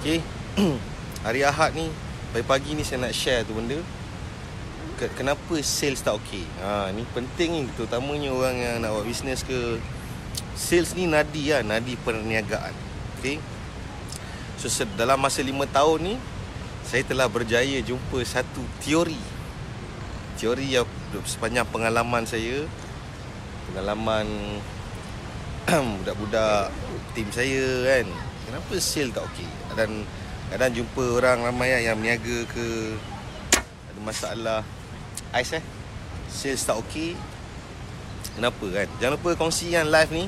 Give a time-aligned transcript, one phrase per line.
[0.00, 0.24] Okay
[1.28, 1.92] Hari Ahad ni
[2.32, 3.76] Pagi-pagi ni saya nak share tu benda.
[4.96, 6.48] Kenapa sales tak okey?
[6.64, 7.62] Ha, Ni penting ni.
[7.76, 9.76] Terutamanya orang yang nak buat bisnes ke.
[10.56, 12.72] Sales ni nadi lah Nadi perniagaan.
[13.20, 13.44] Okay
[14.56, 16.14] So dalam masa 5 tahun ni
[16.88, 19.20] Saya telah berjaya jumpa satu teori.
[20.40, 20.88] Teori yang
[21.28, 22.64] sepanjang pengalaman saya
[23.68, 24.24] Pengalaman
[26.00, 26.72] Budak-budak
[27.12, 28.08] Tim saya kan.
[28.50, 29.46] Kenapa sale tak okey
[29.80, 30.04] Dan
[30.52, 32.92] kadang jumpa orang ramai yang meniaga ke
[33.88, 34.60] Ada masalah.
[35.32, 35.64] Ais eh?
[36.28, 37.16] Sales tak okey?
[38.36, 38.88] Kenapa kan?
[39.00, 40.24] Jangan lupa kongsikan live ni.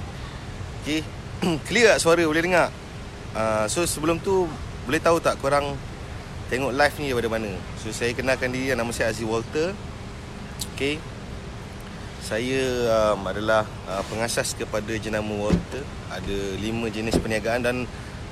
[0.82, 1.06] Okay
[1.68, 2.22] Clear tak suara?
[2.24, 2.72] Boleh dengar?
[3.36, 4.50] Uh, So sebelum tu
[4.88, 5.76] Boleh tahu tak korang
[6.50, 7.50] Tengok live ni daripada mana?
[7.78, 9.76] So saya kenalkan diri Nama saya Aziz Walter.
[10.74, 10.98] Okay
[12.24, 12.62] Saya
[13.14, 15.86] um, adalah uh, Pengasas kepada jenama Walter.
[16.10, 17.76] Ada lima jenis perniagaan Dan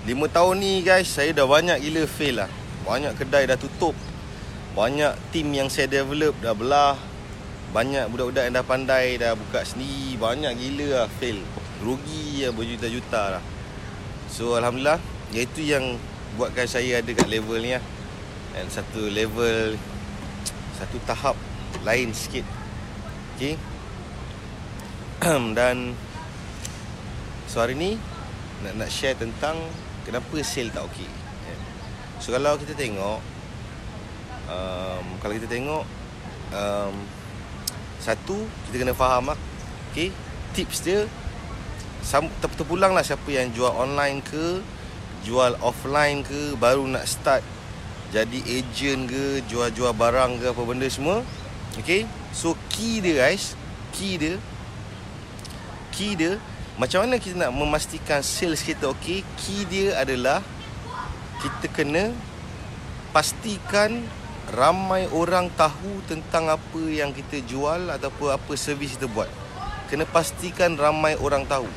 [0.08, 2.50] lima tahun ni guys Saya dah banyak gila fail lah.
[2.88, 3.92] Banyak kedai dah tutup.
[4.72, 6.96] Banyak tim yang saya develop dah belah.
[7.70, 10.16] Banyak budak-budak yang dah pandai Dah buka sendiri.
[10.16, 11.44] Banyak gila lah fail.
[11.84, 13.44] Rugi lah berjuta-juta lah.
[14.32, 15.00] So Alhamdulillah
[15.36, 16.00] Iaitu yang
[16.38, 17.84] Buatkan saya ada kat level ni lah.
[18.56, 19.76] Dan satu level
[20.80, 21.36] Satu tahap
[21.84, 22.46] Lain sikit.
[23.36, 23.60] Okay.
[25.58, 25.92] Dan
[27.50, 28.00] So hari ni
[28.64, 29.56] Nak nak share tentang
[30.04, 31.08] Kenapa sale tak okey?
[32.20, 33.20] So kalau kita tengok
[34.50, 35.84] um, kalau kita tengok
[36.52, 36.94] um,
[38.00, 38.36] satu
[38.68, 39.38] kita kena faham lah
[39.92, 40.12] okay,
[40.56, 41.08] tips dia
[42.56, 44.64] terpulang lah siapa yang jual online ke
[45.20, 47.44] jual offline ke baru nak start
[48.10, 51.20] jadi agent ke jual-jual barang ke apa benda semua
[51.76, 53.52] okay so key dia guys
[53.92, 54.40] key dia
[55.92, 56.40] key dia
[56.80, 60.40] macam mana kita nak memastikan sales kita okey key dia adalah
[61.44, 62.08] kita kena
[63.12, 64.00] pastikan
[64.48, 69.28] ramai orang tahu tentang apa yang kita jual ataupun apa servis kita buat.
[69.92, 71.68] Kena pastikan ramai orang tahu.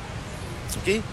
[0.80, 1.04] Okey?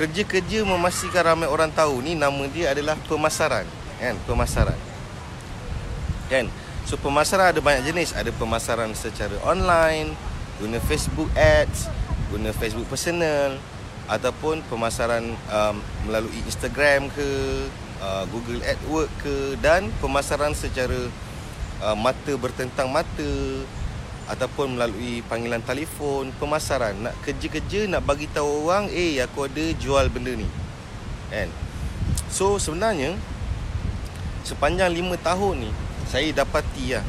[0.00, 3.68] Kerja-kerja memastikan ramai orang tahu ni nama dia adalah pemasaran,
[4.00, 4.16] kan?
[4.24, 4.78] Pemasaran.
[6.32, 6.48] Kan?
[6.88, 8.16] So pemasaran ada banyak jenis.
[8.16, 10.16] Ada pemasaran secara online,
[10.56, 11.88] guna Facebook Ads,
[12.30, 13.58] guna Facebook personal
[14.06, 15.76] ataupun pemasaran um,
[16.06, 17.28] melalui Instagram ke,
[17.98, 21.10] uh, Google AdWords ke dan pemasaran secara
[21.82, 23.32] uh, mata bertentang mata
[24.26, 26.94] ataupun melalui panggilan telefon pemasaran.
[26.98, 30.46] Nak kerja-kerja nak bagi tahu orang eh aku ada jual benda ni.
[31.30, 31.50] Kan?
[32.30, 33.14] So sebenarnya
[34.46, 35.70] sepanjang 5 tahun ni
[36.06, 37.06] saya dapati lah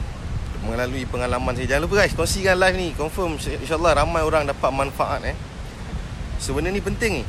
[0.66, 1.78] melalui pengalaman saya.
[1.78, 2.90] Jangan lupa guys kongsikan live ni.
[2.98, 5.38] Confirm insyaallah ramai orang dapat manfaat eh.
[6.42, 7.24] Sebenarnya ni penting ni.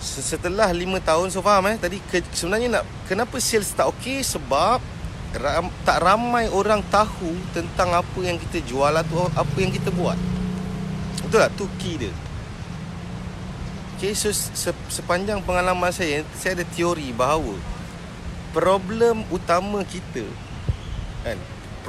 [0.00, 1.76] Setelah 5 tahun so faham eh.
[1.80, 4.24] Tadi ke, sebenarnya nak kenapa sales tak okey?
[4.24, 4.80] Sebab
[5.36, 10.16] ram, tak ramai orang tahu tentang apa yang kita jual atau apa yang kita buat.
[11.24, 11.52] Betul tak?
[11.56, 12.12] Tu key dia.
[14.00, 17.52] Okay, so se, sepanjang pengalaman saya saya ada teori bahawa
[18.50, 20.24] problem utama kita
[21.20, 21.36] kan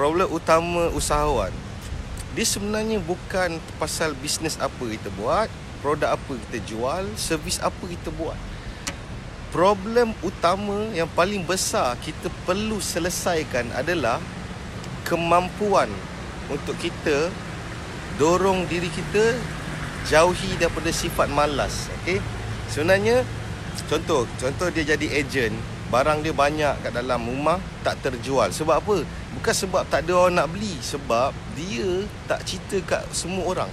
[0.01, 1.53] problem utama usahawan
[2.33, 5.45] dia sebenarnya bukan pasal bisnes apa kita buat
[5.81, 8.37] produk apa kita jual, servis apa kita buat.
[9.51, 14.23] Problem utama yang paling besar kita perlu selesaikan adalah
[15.03, 15.91] kemampuan
[16.47, 17.27] untuk kita
[18.15, 19.35] dorong diri kita
[20.07, 21.91] jauhi daripada sifat malas.
[22.01, 22.23] Okey.
[22.71, 23.27] Sebenarnya
[23.91, 25.51] contoh, contoh dia jadi ejen,
[25.91, 28.47] barang dia banyak kat dalam rumah tak terjual.
[28.49, 29.03] Sebab apa?
[29.35, 33.71] Bukan sebab tak ada orang nak beli, sebab dia tak cerita kat semua orang.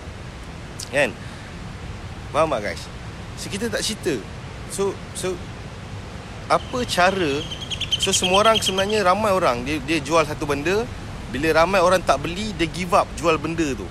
[0.90, 1.14] Kan?
[2.32, 2.82] Faham tak guys?
[3.40, 4.18] So kita tak cerita
[4.68, 5.32] So so
[6.50, 7.40] Apa cara
[8.02, 10.84] So semua orang sebenarnya ramai orang Dia, dia jual satu benda
[11.32, 13.86] Bila ramai orang tak beli Dia give up jual benda tu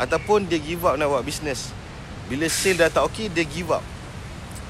[0.00, 1.70] Ataupun dia give up nak buat bisnes
[2.26, 3.84] Bila sale dah tak okey Dia give up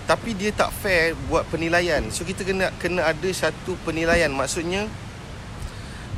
[0.08, 2.00] Tapi dia tak fair buat penilaian.
[2.08, 4.32] So kita kena kena ada satu penilaian.
[4.32, 4.88] Maksudnya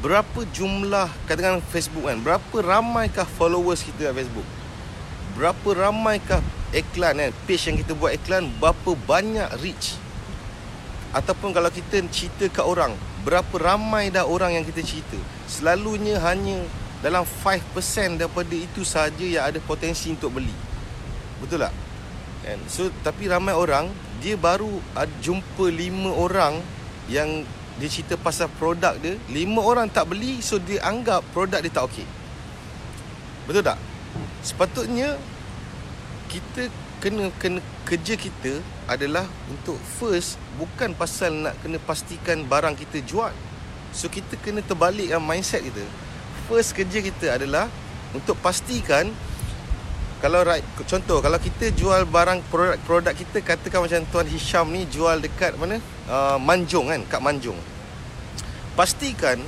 [0.01, 4.49] Berapa jumlah Katakan Facebook kan Berapa ramaikah followers kita kat Facebook?
[5.37, 6.41] Berapa ramaikah
[6.73, 7.31] iklan kan?
[7.45, 10.01] Page yang kita buat iklan berapa banyak reach?
[11.13, 15.19] Ataupun kalau kita cerita kat orang berapa ramai dah orang yang kita cerita?
[15.45, 16.65] Selalunya hanya
[17.05, 20.55] dalam 5% daripada itu saja yang ada potensi untuk beli.
[21.43, 21.90] Betul tak
[22.45, 23.89] kan so tapi ramai orang
[24.21, 24.81] dia baru
[25.21, 26.61] jumpa 5 orang
[27.09, 27.45] yang
[27.81, 31.89] dia cerita pasal produk dia 5 orang tak beli so dia anggap produk dia tak
[31.89, 32.07] okey
[33.49, 33.79] betul tak
[34.41, 35.17] sepatutnya
[36.31, 36.71] kita
[37.01, 43.33] kena kena kerja kita adalah untuk first bukan pasal nak kena pastikan barang kita jual.
[43.91, 45.83] So kita kena terbalikkan mindset kita.
[46.47, 47.67] First kerja kita adalah
[48.15, 49.11] untuk pastikan
[50.21, 54.85] kalau right, contoh kalau kita jual barang produk produk kita katakan macam tuan Hisham ni
[54.85, 55.81] jual dekat mana?
[56.05, 57.57] Uh, Manjung kan kat Manjung.
[58.77, 59.41] Pastikan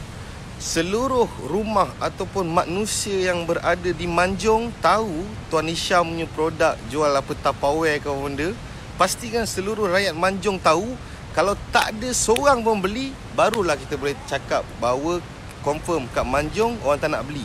[0.56, 7.32] seluruh rumah ataupun manusia yang berada di Manjung tahu tuan Hisham punya produk jual apa
[7.36, 8.48] Tupperware ke benda
[8.96, 10.96] pastikan seluruh rakyat Manjung tahu.
[11.36, 15.20] Kalau tak ada seorang pun beli barulah kita boleh cakap bahawa
[15.60, 17.44] confirm kat Manjung orang tak nak beli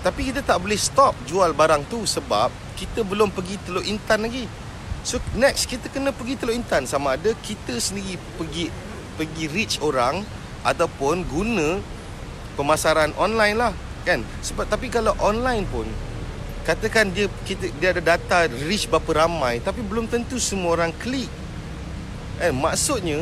[0.00, 2.48] tapi kita tak boleh stop jual barang tu sebab
[2.80, 4.48] kita belum pergi Teluk Intan lagi.
[5.04, 8.72] So next kita kena pergi Teluk Intan sama ada kita sendiri pergi
[9.20, 10.24] pergi reach orang
[10.64, 11.80] ataupun guna
[12.56, 13.72] pemasaran online lah
[14.08, 14.24] kan.
[14.40, 15.84] Sebab tapi kalau online pun
[16.64, 21.28] katakan dia kita dia ada data reach berapa ramai tapi belum tentu semua orang klik.
[22.40, 23.20] Eh maksudnya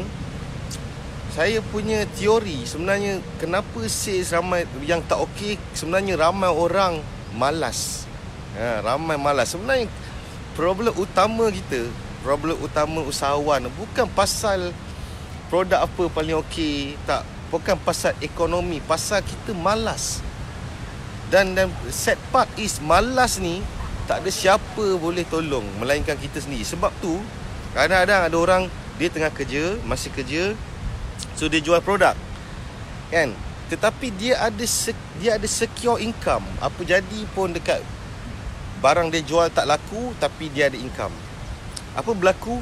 [1.32, 7.04] saya punya teori sebenarnya kenapa sales ramai yang tak okey sebenarnya ramai orang
[7.36, 8.08] malas.
[8.56, 9.52] Ha, ramai malas.
[9.52, 9.86] Sebenarnya
[10.56, 11.86] problem utama kita,
[12.24, 14.72] problem utama usahawan bukan pasal
[15.52, 20.20] produk apa paling okey, tak bukan pasal ekonomi, pasal kita malas.
[21.28, 23.60] Dan dan set part is malas ni
[24.08, 26.64] tak ada siapa boleh tolong melainkan kita sendiri.
[26.64, 27.20] Sebab tu
[27.76, 28.62] kadang-kadang ada orang
[28.96, 30.56] dia tengah kerja, masih kerja,
[31.38, 32.18] So dia jual produk.
[33.14, 33.30] Kan?
[33.70, 34.64] Tetapi dia ada
[35.22, 36.42] Dia ada secure income.
[36.58, 37.78] Apa jadi pun dekat
[38.82, 41.14] Barang dia jual tak laku Tapi dia ada income.
[41.94, 42.58] Apa berlaku?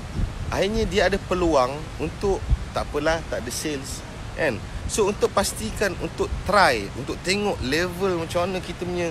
[0.52, 2.44] Akhirnya dia ada peluang Untuk
[2.76, 4.04] Tak apalah Tak ada sales.
[4.36, 4.60] Kan?
[4.92, 9.08] So untuk pastikan Untuk try Untuk tengok level Macam mana kita punya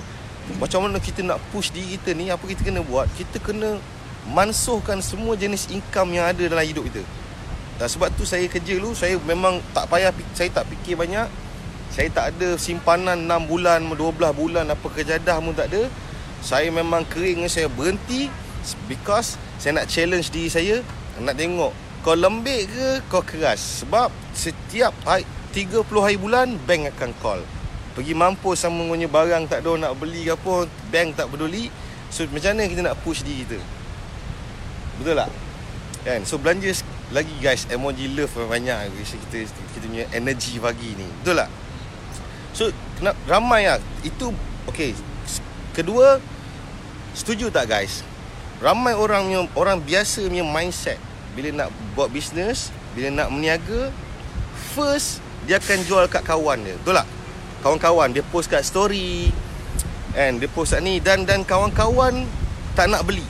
[0.62, 3.82] Macam mana kita nak push diri kita ni Apa kita kena buat Kita kena
[4.30, 7.25] Mansuhkan semua jenis income Yang ada dalam hidup kita
[7.76, 11.28] dan sebab tu saya kerja dulu Saya memang tak payah Saya tak fikir banyak.
[11.92, 15.92] Saya tak ada simpanan 6 bulan 12 bulan Apa kejadah pun tak ada.
[16.40, 17.68] Saya memang kering Saya.
[17.68, 18.32] Berhenti
[18.88, 20.76] Because Saya nak challenge diri saya
[21.20, 23.84] Nak tengok Kau lembik ke Kau keras.
[23.84, 27.42] Sebab Setiap hari, 30 hari bulan Bank akan call.
[27.96, 31.68] Pergi mampu sama punya barang Tak ada nak beli ke apa Bank tak peduli.
[32.08, 33.60] So macam mana kita nak push diri kita?
[34.96, 35.32] Betul tak?
[36.08, 36.22] Kan?
[36.24, 36.72] So belanja
[37.14, 41.06] lagi guys emoji love banyak kita kita punya energy pagi ni.
[41.22, 41.50] Betul tak?
[42.56, 43.78] So kena ramai lah.
[44.02, 44.34] Itu
[44.72, 44.98] okey
[45.76, 46.18] kedua
[47.14, 48.02] setuju tak guys?
[48.64, 50.98] Ramai orang yang orang biasa punya mindset.
[51.36, 53.92] Bila nak buat bisnes bila nak meniaga
[54.74, 56.74] first dia akan jual kat kawan dia.
[56.82, 57.08] Betul tak?
[57.62, 59.30] Kawan-kawan dia post kat story.
[60.16, 60.98] And dia post kat ni.
[60.98, 62.26] Dan dan kawan-kawan
[62.74, 63.26] tak nak beli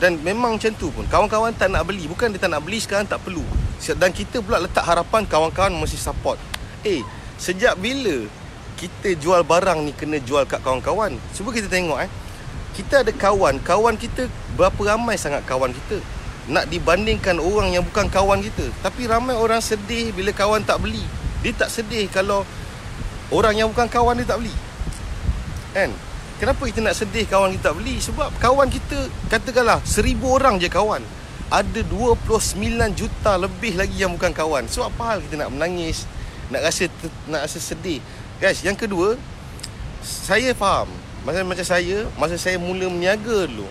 [0.00, 2.08] dan memang macam tu pun Kawan-kawan tak nak beli.
[2.08, 3.44] Bukan dia tak nak beli sekarang tak perlu.
[4.00, 6.40] Dan kita pula letak harapan Kawan-kawan mesti support.
[6.82, 7.04] Eh
[7.36, 8.24] Sejak bila
[8.80, 11.20] Kita jual barang ni Kena jual kat kawan-kawan?
[11.36, 12.10] Cuba kita tengok eh.
[12.72, 13.60] Kita ada kawan.
[13.60, 14.24] Kawan kita
[14.56, 16.00] Berapa ramai sangat kawan kita?
[16.48, 18.72] Nak dibandingkan orang yang bukan kawan kita.
[18.80, 21.04] Tapi ramai orang sedih Bila kawan tak beli.
[21.44, 22.48] Dia tak sedih kalau
[23.30, 24.56] Orang yang bukan kawan dia tak beli.
[25.76, 25.92] Kan
[26.40, 28.00] Kenapa kita nak sedih kawan kita tak beli?
[28.00, 28.96] Sebab kawan kita
[29.28, 31.04] katakanlah seribu orang je kawan.
[31.52, 32.64] Ada 29
[32.96, 34.64] juta lebih lagi yang bukan kawan.
[34.64, 36.08] So apa hal kita nak menangis,
[36.48, 36.88] nak rasa
[37.28, 38.00] nak rasa sedih.
[38.40, 39.20] Guys, yang kedua,
[40.00, 40.88] saya faham.
[41.28, 43.68] Masa macam saya, masa saya mula meniaga dulu.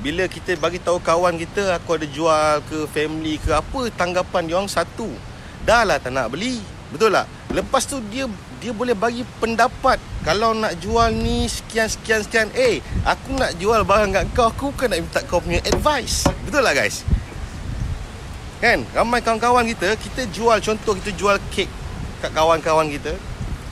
[0.00, 4.56] Bila kita bagi tahu kawan kita aku ada jual ke family ke apa, tanggapan dia
[4.56, 5.12] orang satu.
[5.68, 6.64] Dah lah tak nak beli.
[6.88, 7.28] Betul tak?
[7.52, 8.24] Lepas tu dia
[8.56, 13.82] dia boleh bagi pendapat kalau nak jual ni sekian sekian sekian eh aku nak jual
[13.82, 16.30] barang kat kau aku bukan nak minta kau punya advice.
[16.46, 17.02] Betul lah guys?
[18.62, 18.86] Kan?
[18.94, 21.66] Ramai kawan-kawan kita kita jual contoh kita jual kek
[22.22, 23.18] kat kawan-kawan kita.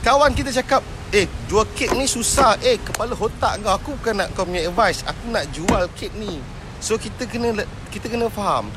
[0.03, 0.83] Kawan kita cakap
[1.15, 2.59] eh jual kek ni susah.
[2.59, 5.07] Eh kepala otak kau aku bukan nak kau punya advice.
[5.07, 6.43] Aku nak jual kek ni.
[6.83, 7.63] So kita kena
[7.95, 8.67] kita kena faham.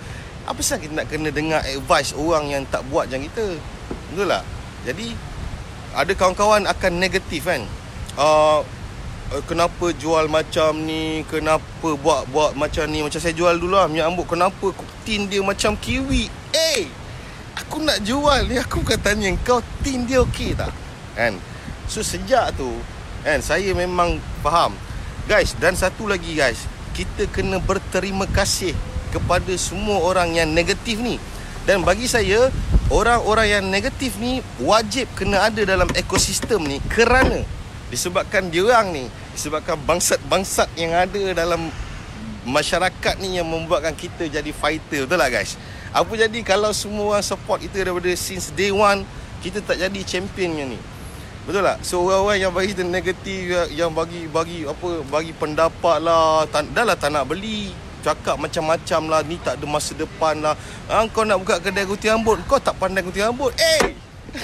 [0.47, 3.59] Apa sebab kita nak kena dengar advice orang yang tak buat macam kita?
[4.15, 4.45] Betul tak?
[4.87, 5.34] Jadi
[5.95, 7.63] ada kawan-kawan akan negatif kan?
[8.19, 8.67] Uh,
[9.47, 11.23] kenapa jual macam ni?
[11.31, 13.03] Kenapa buat buat macam ni?
[13.03, 14.31] Macam saya jual dulu lah minyak ambuk.
[14.31, 14.75] Kenapa
[15.07, 16.27] tin dia macam kiwi?
[16.51, 16.87] Eh
[17.55, 18.59] aku nak jual ni.
[18.59, 20.75] Aku bukan tanya kau tin dia okey tak?
[21.15, 21.39] Kan?
[21.87, 22.75] So sejak tu
[23.23, 24.75] kan saya memang faham.
[25.25, 26.67] Guys dan satu lagi guys.
[26.95, 28.71] Kita kena berterima kasih
[29.11, 31.19] kepada semua orang yang negatif ni.
[31.65, 32.53] Dan bagi saya
[32.93, 37.41] Orang-orang yang negatif ni Wajib kena ada dalam ekosistem ni Kerana
[37.89, 41.73] Disebabkan dia orang ni Disebabkan bangsat-bangsat yang ada dalam
[42.45, 45.09] masyarakat ni yang membuatkan kita jadi fighter.
[45.09, 45.57] Betul tak guys?
[45.91, 49.03] Apa jadi kalau semua orang support kita daripada since day one
[49.41, 50.79] kita tak jadi championnya ni?
[51.45, 51.81] Betul tak?
[51.85, 53.41] So orang-orang yang bagi negatif
[53.73, 57.73] yang bagi bagi apa bagi pendapat lah tak, dah lah tak nak beli
[58.05, 60.53] cakap macam-macam lah ni tak ada masa depan lah.
[60.93, 62.37] Ha, kau nak buka kedai gunting rambut?
[62.45, 63.57] Kau tak pandai gunting rambut?
[63.57, 63.97] Eh!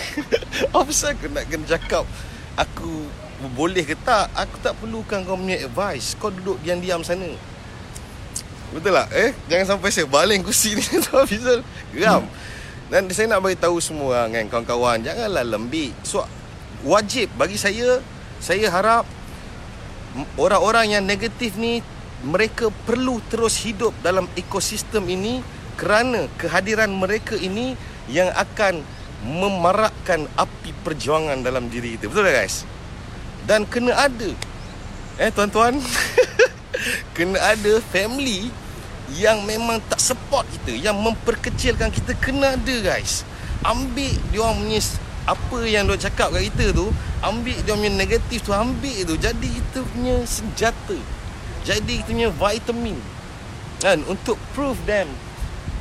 [0.75, 2.09] Apa saya kena kena cakap?
[2.57, 3.05] Aku
[3.53, 4.33] boleh ke tak?
[4.33, 6.17] Aku tak perlukan kau punya advice.
[6.17, 7.29] Kau duduk diam-diam sana.
[8.71, 9.09] Betul tak?
[9.13, 11.61] Eh, jangan sampai saya baling kursi ni tu Fizul.
[11.93, 12.25] Geram.
[12.91, 15.95] Dan saya nak bagi tahu semua orang kan kawan-kawan, janganlah lembik.
[16.03, 16.27] So
[16.83, 18.03] wajib bagi saya,
[18.43, 19.07] saya harap
[20.35, 21.87] orang-orang yang negatif ni
[22.21, 25.41] mereka perlu terus hidup dalam ekosistem ini
[25.81, 27.73] kerana kehadiran mereka ini
[28.13, 28.85] yang akan
[29.25, 32.09] memarakkan api perjuangan dalam diri kita.
[32.09, 32.65] Betul tak guys?
[33.49, 34.31] Dan kena ada
[35.21, 35.77] eh tuan-tuan
[37.17, 38.49] kena ada family
[39.13, 43.21] yang memang tak support kita yang memperkecilkan kita kena ada guys
[43.61, 44.81] ambil dia orang punya
[45.29, 46.89] apa yang dia cakap kat kita tu
[47.21, 50.97] ambil dia punya negatif tu ambil tu jadi kita punya senjata
[51.65, 52.97] jadi kita punya vitamin
[53.81, 55.09] kan untuk prove them.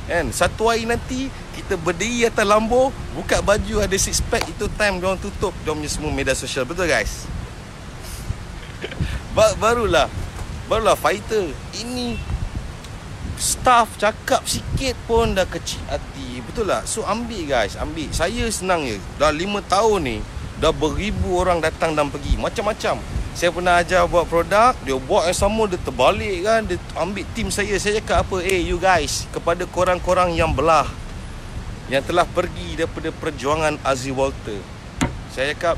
[0.08, 4.98] Kan satu hari nanti kita berdiri atas lambo buka baju ada six pack itu time
[4.98, 5.52] dia orang tutup.
[5.62, 6.64] Dia punya semua media sosial.
[6.66, 7.28] Betul guys?
[9.36, 10.08] Barulah
[10.66, 11.52] barulah fighter.
[11.76, 12.16] Ini
[13.40, 16.40] staff cakap sikit pun dah kecil hati.
[16.44, 16.88] Betul tak?
[16.88, 18.08] So ambil guys ambil.
[18.10, 18.96] Saya senang je.
[19.20, 20.18] Dah 5 tahun ni
[20.60, 22.36] dah beribu orang datang dan pergi.
[22.36, 26.60] Macam-macam saya pernah ajar buat produk dia buat yang sama dia terbalik kan.
[26.66, 27.74] Dia ambil tim saya.
[27.78, 28.36] Saya cakap apa?
[28.42, 30.86] Eh hey, you guys kepada korang-korang yang belah
[31.90, 34.58] yang telah pergi daripada perjuangan Azzy Walter.
[35.30, 35.76] Saya cakap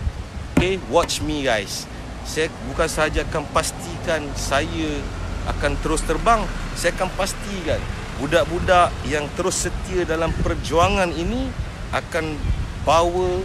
[0.57, 1.85] okay watch me guys.
[2.25, 5.03] Saya bukan sahaja akan pastikan saya
[5.51, 6.39] akan terus terbang
[6.79, 7.83] saya akan pastikan
[8.23, 11.51] budak-budak yang terus setia dalam perjuangan ini
[11.91, 12.39] akan
[12.87, 13.43] bawa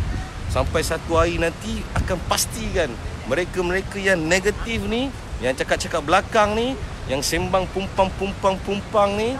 [0.53, 2.93] sampai satu hari nanti akan pastikan
[3.27, 5.11] mereka-mereka yang negatif ni
[5.43, 6.73] yang cakap-cakap belakang ni
[7.07, 9.37] yang sembang pumpang-pumpang-pumpang ni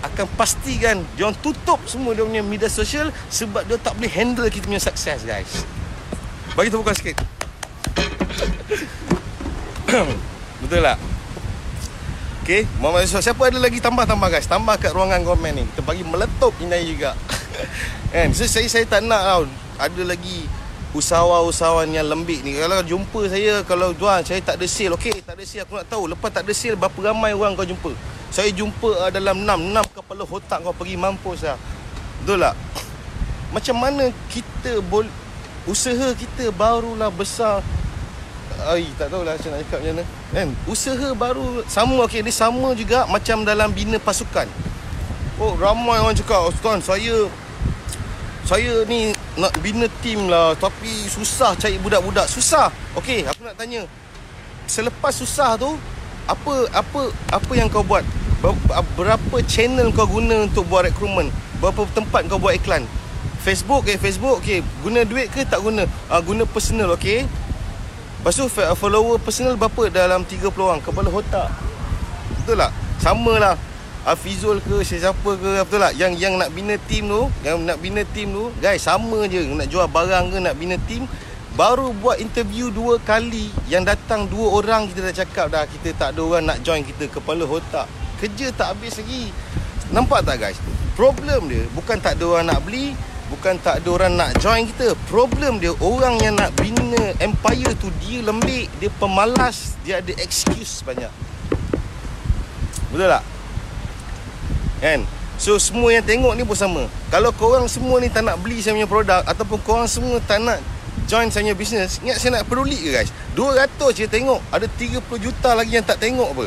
[0.00, 4.48] akan pastikan dia orang tutup semua dia punya media sosial sebab dia tak boleh handle
[4.48, 5.68] kita punya sukses guys.
[6.56, 7.16] Bagi tepukan sikit.
[10.64, 10.98] Betul tak?
[12.40, 14.48] Okay, Muhammad Yusuf Siapa ada lagi tambah-tambah guys?
[14.48, 15.64] Tambah kat ruangan komen ni.
[15.70, 17.14] Kita bagi meletup ini juga.
[18.14, 18.32] Kan?
[18.34, 19.44] So, saya, saya tak nak tau.
[19.78, 20.48] Ada lagi
[20.90, 25.38] Usahawan-usahawan yang lembik ni Kalau jumpa saya Kalau tuan saya tak ada sale Okay tak
[25.38, 27.94] ada sale aku nak tahu Lepas tak ada sale Berapa ramai orang kau jumpa
[28.34, 31.58] Saya jumpa uh, dalam 6 6 kepala otak kau pergi mampus lah
[32.22, 32.54] Betul tak?
[33.54, 34.04] Macam mana
[34.34, 35.10] kita boleh
[35.70, 37.62] Usaha kita barulah besar
[38.66, 40.04] Ai tak tahulah macam nak cakap macam mana.
[40.36, 40.48] Kan?
[40.68, 44.44] Usaha baru sama okey dia sama juga macam dalam bina pasukan.
[45.40, 47.24] Oh ramai orang cakap tuan saya
[48.50, 52.26] saya ni nak bina tim lah tapi susah cari budak-budak.
[52.26, 52.66] Susah.
[52.98, 53.86] Okey, aku nak tanya.
[54.66, 55.78] Selepas susah tu
[56.26, 58.02] apa apa apa yang kau buat?
[58.98, 61.30] Berapa channel kau guna untuk buat rekrutmen?
[61.62, 62.82] Berapa tempat kau buat iklan?
[63.46, 64.66] Facebook okay, Facebook okay.
[64.82, 65.86] Guna duit ke tak guna?
[66.10, 67.30] Uh, guna personal okay.
[68.18, 71.48] Lepas tu follower personal berapa dalam 30 orang Kepala otak
[72.36, 72.68] Betul tak?
[73.00, 73.56] Sama lah
[74.00, 78.00] Afizul ke siapa ke betul tak yang yang nak bina team tu yang nak bina
[78.16, 81.04] team tu guys sama je nak jual barang ke nak bina team
[81.58, 83.50] baru buat interview dua kali.
[83.68, 87.10] Yang datang dua orang kita dah cakap dah kita tak ada orang nak join kita
[87.10, 87.84] kepala otak.
[88.22, 89.28] Kerja tak habis lagi.
[89.90, 90.56] Nampak tak guys?
[90.94, 92.94] Problem dia bukan tak ada orang nak beli
[93.30, 94.94] Bukan tak ada orang nak join kita.
[95.10, 100.82] Problem dia Orang yang nak bina empire tu Dia lembik Dia pemalas Dia ada excuse
[100.86, 101.10] banyak.
[102.90, 103.39] Betul tak?
[104.80, 105.04] Kan?
[105.40, 106.84] So semua yang tengok ni pun sama.
[107.08, 110.60] Kalau korang semua ni tak nak beli saya punya produk Ataupun korang semua tak nak
[111.08, 113.08] Join saya punya business Ingat saya nak peduli ke guys?
[113.34, 114.40] 200 je tengok.
[114.50, 116.46] Ada 30 juta lagi yang tak tengok apa.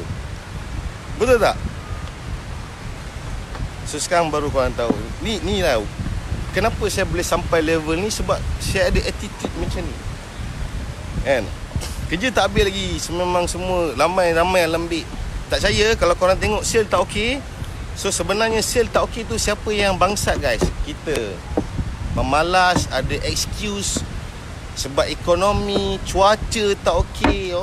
[1.17, 1.55] Betul tak?
[3.87, 4.93] So sekarang baru korang tahu.
[5.23, 5.79] Ni ni lah.
[6.53, 8.13] Kenapa saya boleh sampai level ni?
[8.13, 9.95] Sebab saya ada attitude macam ni.
[11.25, 11.43] Kan?
[12.11, 12.87] Kerja tak habis lagi.
[13.09, 15.05] Memang semua ramai-ramai yang lembik.
[15.49, 17.37] Tak percaya kalau korang tengok sale tak okey
[17.93, 20.63] so sebenarnya sale tak okey tu siapa yang bangsat guys?
[20.85, 21.15] Kita.
[22.13, 24.01] Memalas ada excuse.
[24.73, 27.53] Sebab ekonomi cuaca tak okey.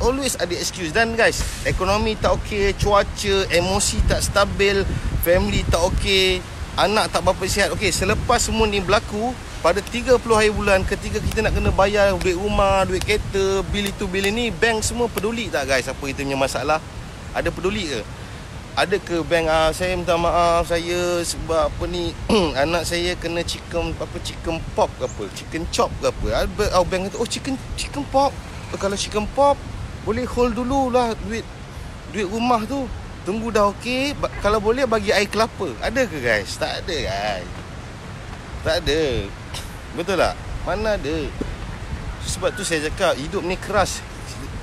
[0.00, 0.96] Always ada excuse.
[0.96, 4.80] Dan guys ekonomi tak okey cuaca emosi tak stabil
[5.20, 6.40] family tak okey
[6.80, 7.68] anak tak berapa sihat.
[7.76, 12.36] Okey selepas semua ni berlaku pada 30 hari bulan ketika kita nak kena bayar duit
[12.36, 16.36] rumah duit kereta bil itu bil ini bank semua peduli tak guys apa kita punya
[16.36, 16.80] masalah?
[17.32, 18.00] Ada peduli ke
[18.74, 19.46] ada ke bank?
[19.46, 22.10] Ah saya minta maaf saya sebab apa ni
[22.62, 25.24] anak saya kena chicken apa chicken pop ke apa?
[25.30, 26.42] Chicken chop ke apa?
[26.42, 28.34] Ada oh, bank kata oh chicken chicken pop.
[28.74, 29.54] Oh, kalau chicken pop
[30.02, 31.46] boleh hold dulu lah duit
[32.10, 32.90] duit rumah tu.
[33.24, 35.70] Tunggu dah okey ba- kalau boleh bagi air kelapa.
[35.78, 36.58] Ada ke guys?
[36.58, 37.50] Tak ada guys.
[38.66, 39.02] Tak ada.
[39.96, 40.34] Betul tak?
[40.66, 41.16] Mana ada?
[42.26, 44.02] Sebab tu saya cakap hidup ni keras.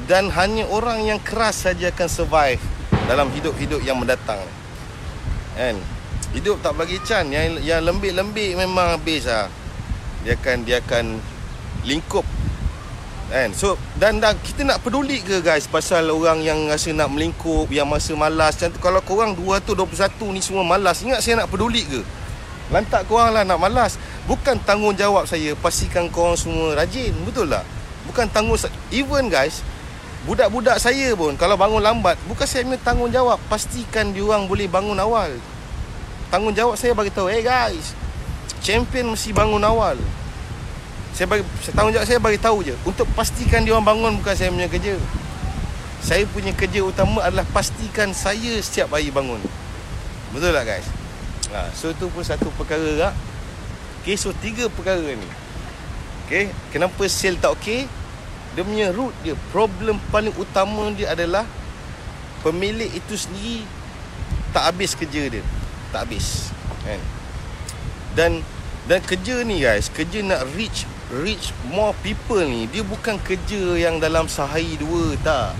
[0.04, 2.62] Dan hanya orang yang keras saja akan survive
[3.12, 4.40] dalam hidup-hidup yang mendatang.
[5.60, 5.76] Kan?
[6.32, 9.52] Hidup tak bagi can yang yang lembik-lembik memang habis ah.
[10.24, 11.20] Dia akan dia akan
[11.84, 12.24] lingkup.
[13.28, 13.52] Kan?
[13.52, 17.92] So dan dan kita nak peduli ke guys pasal orang yang rasa nak melingkup, yang
[17.92, 18.56] masa malas.
[18.56, 22.00] Macam tu kalau korang 221 ni semua malas, ingat saya nak peduli ke?
[22.72, 24.00] Lantak korang lah nak malas.
[24.24, 27.12] Bukan tanggungjawab saya pastikan korang semua rajin.
[27.28, 27.68] Betul tak?
[28.08, 28.56] Bukan tanggung
[28.88, 29.60] even guys
[30.22, 33.42] Budak-budak saya pun Kalau bangun lambat Bukan saya punya tanggungjawab.
[33.50, 35.34] Pastikan diorang boleh bangun awal.
[36.30, 37.98] Tanggungjawab saya bagi tahu Hey guys
[38.62, 39.98] Champion mesti bangun awal.
[41.18, 41.42] Saya bagi
[41.74, 42.78] Tanggungjawab saya bagi tahu je.
[42.86, 44.94] Untuk pastikan diorang bangun Bukan saya punya kerja.
[46.02, 49.42] Saya punya kerja utama adalah Pastikan saya setiap hari bangun.
[50.30, 50.86] Betul tak guys?
[51.50, 53.14] Ha, So tu pun satu perkara tak
[54.06, 55.30] Okay so tiga perkara ni.
[56.30, 57.90] Okay Kenapa sale tak okay
[58.52, 61.48] dia punya root dia problem paling utama dia adalah
[62.44, 63.64] pemilik itu sendiri
[64.52, 65.44] tak habis kerja dia.
[65.96, 66.52] Tak habis
[66.84, 67.00] kan?
[68.16, 68.32] Dan
[68.90, 70.84] dan kerja ni guys kerja nak reach
[71.24, 75.56] reach more people ni dia bukan kerja yang dalam sehari dua tak.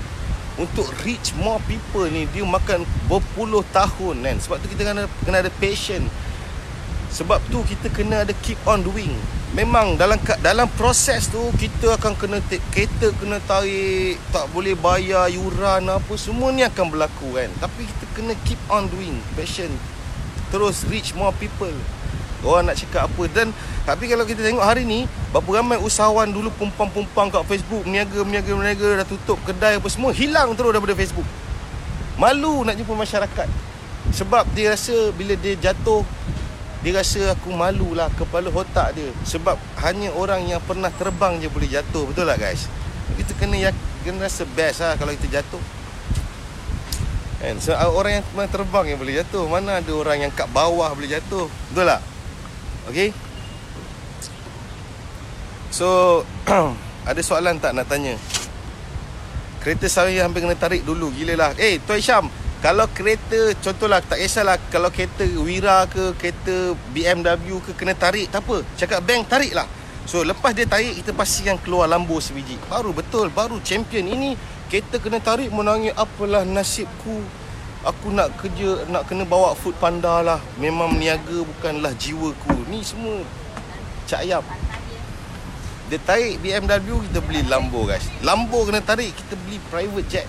[0.60, 4.38] Untuk reach more people ni dia makan berpuluh tahun kan?
[4.44, 6.04] Sebab tu kita kena kena ada passion
[7.12, 9.12] sebab tu kita kena ada keep on doing.
[9.52, 12.40] Memang dalam dalam proses tu kita akan kena
[12.72, 17.52] kereta kena tarik tak boleh bayar yuran apa semua ni akan berlaku kan.
[17.60, 19.68] Tapi kita kena keep on doing passion
[20.56, 21.72] terus reach more people.
[22.42, 23.24] Orang nak cakap apa.
[23.28, 23.52] Dan
[23.84, 25.04] tapi kalau kita tengok hari ni
[25.36, 30.16] berapa ramai usahawan dulu pumpang-pumpang kat Facebook meniaga meniaga meniaga dah tutup kedai apa semua
[30.16, 31.28] hilang terus daripada Facebook.
[32.16, 33.50] Malu nak jumpa masyarakat.
[34.16, 36.08] Sebab dia rasa bila dia jatuh
[36.82, 39.54] dia rasa aku malu lah kepala otak dia sebab
[39.86, 42.66] hanya orang yang pernah terbang je boleh jatuh betul tak guys?
[43.22, 43.70] Kita kena
[44.02, 45.62] kena rasa best lah kalau kita jatuh.
[47.38, 47.62] Kan?
[47.62, 51.10] So orang yang pernah terbang yang boleh jatuh mana ada orang yang kat bawah boleh
[51.14, 52.02] jatuh betul tak?
[52.90, 53.14] Okey?
[55.70, 55.88] So
[57.10, 58.18] ada soalan tak nak tanya?
[59.62, 61.52] Kereta saya hampir kena tarik dulu gila lah.
[61.62, 67.74] Eh Tuan Syam kalau kereta contohlah tak kisahlah kalau kereta Wira ke kereta BMW ke
[67.74, 68.62] kena tarik tak apa.
[68.78, 69.66] Cakap bank tarik lah
[70.06, 72.62] so lepas dia tarik kita pastikan keluar lambu sebiji.
[72.70, 74.38] Baru betul baru champion ini
[74.70, 77.26] kereta kena tarik menangis apalah nasibku?
[77.82, 80.38] Aku nak kerja nak kena bawa food panda lah.
[80.62, 82.70] Memang niaga bukanlah jiwaku.
[82.70, 83.26] Ni semua
[84.06, 84.46] cak ayam
[85.92, 88.08] dia tarik BMW kita beli Lambo guys.
[88.24, 90.24] Lambo kena tarik kita beli private jet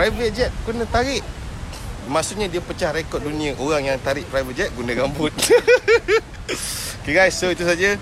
[0.00, 1.20] private jet kena tarik.
[2.08, 5.28] Maksudnya dia pecah rekod dunia Orang yang tarik private jet guna rambut.
[7.00, 7.96] Okay guys so itu saja.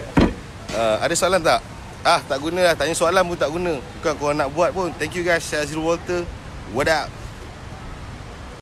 [0.75, 1.63] Uh, Ada soalan tak?
[2.03, 2.75] Ah tak guna lah.
[2.75, 3.79] Tanya soalan pun tak guna.
[3.79, 4.91] Bukan korang nak buat pun.
[4.99, 5.47] Thank you guys.
[5.55, 6.27] Azrul Walter.
[6.75, 7.18] What up?